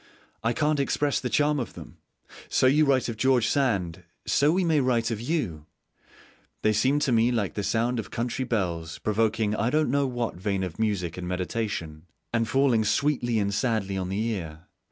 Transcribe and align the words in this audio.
'I 0.43 0.53
can't 0.53 0.79
express 0.79 1.19
the 1.19 1.29
charm 1.29 1.59
of 1.59 1.73
them' 1.73 1.97
(so 2.49 2.65
you 2.65 2.85
write 2.85 3.07
of 3.07 3.17
George 3.17 3.47
Sand; 3.47 4.01
so 4.25 4.51
we 4.51 4.63
may 4.65 4.79
write 4.79 5.11
of 5.11 5.21
you): 5.21 5.67
'they 6.63 6.73
seem 6.73 6.97
to 6.97 7.11
me 7.11 7.31
like 7.31 7.53
the 7.53 7.61
sound 7.61 7.99
of 7.99 8.09
country 8.09 8.43
bells, 8.43 8.97
provoking 8.97 9.55
I 9.55 9.69
don't 9.69 9.91
know 9.91 10.07
what 10.07 10.33
vein 10.37 10.63
of 10.63 10.79
music 10.79 11.17
and 11.17 11.27
meditation, 11.27 12.07
and 12.33 12.47
falling 12.49 12.83
sweetly 12.83 13.37
and 13.37 13.53
sadly 13.53 13.95
on 13.95 14.09
the 14.09 14.25
ear.' 14.29 14.61